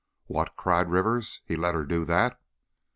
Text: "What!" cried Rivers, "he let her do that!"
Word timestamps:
"What!" 0.25 0.55
cried 0.55 0.89
Rivers, 0.89 1.41
"he 1.45 1.55
let 1.55 1.75
her 1.75 1.85
do 1.85 2.05
that!" 2.05 2.41